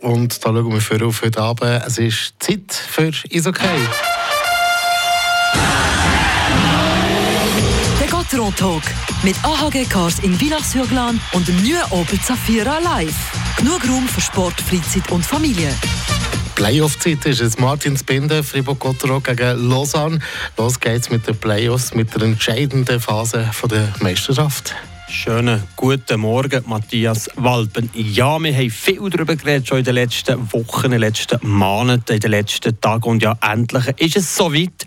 [0.00, 1.82] Und da schauen wir für auf heute Abend.
[1.86, 3.78] Es ist Zeit für Isokay.
[8.00, 8.82] Der Gotteron Talk
[9.22, 13.32] mit AHG Cars in Villach-sur-Glane und dem neuen Opel Zafira Live.
[13.56, 15.74] Genug Raum für Sport, Freizeit und Familie.
[16.54, 17.58] Playoff-Zeit ist es.
[17.58, 20.20] Martin Spinde, Fribourg-Gotteron gegen Lausanne.
[20.56, 24.74] Los geht's mit den Playoffs, mit der entscheidenden Phase der Meisterschaft.
[25.08, 27.88] Schönen guten Morgen, Matthias Walpen.
[27.94, 32.14] Ja, wir haben viel darüber geredet, schon in den letzten Wochen, in den letzten Monaten,
[32.14, 33.04] in den letzten Tagen.
[33.04, 34.84] Und ja, endlich ist es soweit.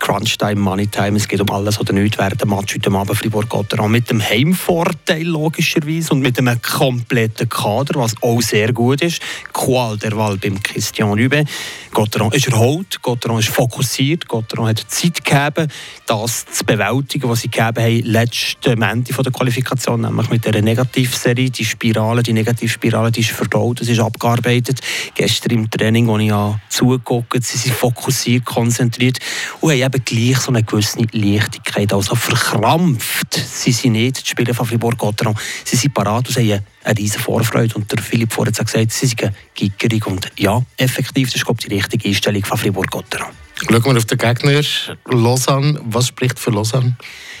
[0.00, 4.10] Crunchtime, Moneytime, es geht um alles oder nichts während dem Match heute Abend Fribourg-Gotteron mit
[4.10, 9.22] dem Heimvorteil logischerweise und mit einem kompletten Kader, was auch sehr gut ist.
[9.64, 11.42] Qual der Wahl beim Christian Lübe.
[11.90, 15.70] Gotteron ist erholt, Gotteron ist fokussiert, Gotteron hat Zeit gegeben,
[16.06, 21.48] das zu bewältigen, was sie gegeben haben letzte Ende der Qualifikation, nämlich mit der Negativserie,
[21.48, 24.80] die Spirale, die Negativspirale, die ist verdaut, das ist abgearbeitet.
[25.14, 29.18] Gestern im Training, wo ich ja zugeguckt, sie sind fokussiert, konzentriert
[29.62, 33.32] und haben eben gleich so eine gewisse Leichtigkeit, also verkrampft.
[33.34, 37.74] Sie sind nicht die Spieler von Fribourg-Gotteron, sie sind parat und haben eine riesige Vorfreude.
[37.74, 40.06] Und der Philipp vorher hat gesagt, sie sind gickerig.
[40.06, 43.32] Und ja, effektiv, das ist glaube ich, die richtige Einstellung von Fribourg-Gotteron.
[43.70, 44.60] Schauen wir auf den Gegner,
[45.06, 45.80] Lausanne.
[45.84, 46.96] Was spricht für Lausanne?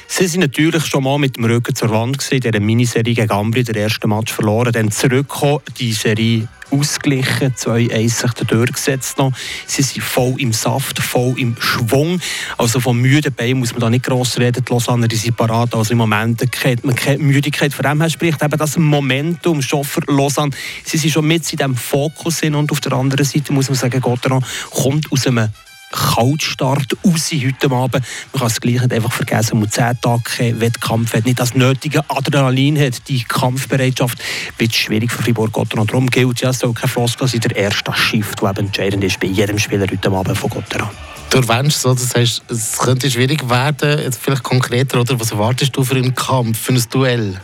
[0.06, 3.30] Sie sind natürlich schon mal mit dem Rücken zur Wand gewesen, in dieser Miniserie gegen
[3.30, 9.32] Ambri, der erste Match verloren, dann zurückgekommen, die Serie ausgeglichen, 2-1 sich durchgesetzt noch.
[9.66, 12.20] Sie sind voll im Saft, voll im Schwung.
[12.58, 14.64] Also von müden Beinen muss man da nicht gross reden.
[14.64, 15.74] Die Lausanne die sind parat.
[15.74, 17.72] Also im Moment kennt man keine Müdigkeit.
[17.72, 20.52] Von dem her spricht eben das Momentum schon für Lausanne.
[20.84, 24.00] Sie sind schon mit in diesem Fokus und auf der anderen Seite muss man sagen,
[24.00, 25.48] Gotteron kommt aus einem
[25.94, 28.04] Kaltstart raus heute Abend.
[28.32, 32.02] Man kann es gleich nicht einfach vergessen, man 10 Tage Wettkampf hat, nicht das nötige
[32.10, 34.18] Adrenalin hat, die Kampfbereitschaft,
[34.58, 35.86] wird schwierig für Fribourg-Gotteron.
[35.86, 39.58] Darum gilt es soll kein Floskel sein, der erste Shift, der entscheidend ist bei jedem
[39.58, 40.90] Spieler heute Abend von Gotteron.
[41.30, 45.76] Du erwähnst so, das heißt, es könnte schwierig werden, jetzt vielleicht konkreter, oder was erwartest
[45.76, 47.40] du für einen Kampf, für ein Duell?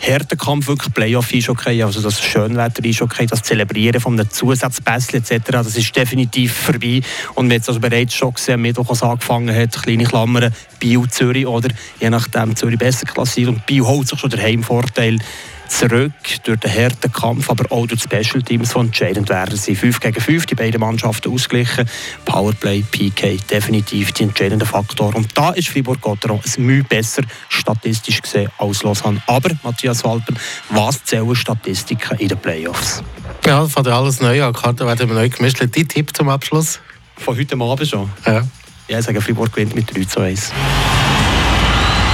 [0.00, 5.20] Härtekampf, wirklich Playoff ist okay, also das Schönwetter ist okay, das Zelebrieren von einem Zusatzpässchen
[5.20, 7.00] etc., das ist definitiv vorbei.
[7.34, 11.46] Und wir jetzt also bereits schon gesehen, am Mittwoch, angefangen hat, kleine Klammern, Bio Zürich
[11.46, 11.68] oder
[12.00, 15.18] je nachdem Zürich besser klassiert und Bio holt sich schon der Heimvorteil
[15.68, 16.12] zurück
[16.44, 19.56] durch den harten Kampf, aber auch durch die Special Teams, die entscheidend werden.
[19.56, 21.88] Sie 5 gegen 5, die beiden Mannschaften ausgleichen.
[22.24, 25.14] Powerplay, PK, definitiv die entscheidende Faktor.
[25.14, 29.22] Und da ist Fribourg-Gotteron ein Mühe besser statistisch gesehen als Lausanne.
[29.26, 30.38] Aber, Matthias Walpen,
[30.70, 33.02] was zählen Statistiken in den Playoffs?
[33.44, 34.52] Ja, von der alles neu an.
[34.52, 35.60] Karten werden neu gemischt.
[35.60, 36.80] Dein Tipp zum Abschluss?
[37.16, 38.10] Von heute Abend schon?
[38.26, 38.46] Ja.
[38.88, 40.52] Ja, ich sage, Fribourg gewinnt mit 3 zu 1.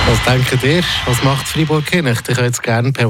[0.07, 0.83] Was denkt ihr?
[1.07, 2.07] Was macht Fribourg hin?
[2.07, 3.09] Ich hätte jetzt gerne per